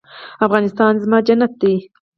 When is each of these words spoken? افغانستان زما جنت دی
افغانستان 0.45 0.93
زما 1.03 1.17
جنت 1.27 1.51
دی 1.61 1.75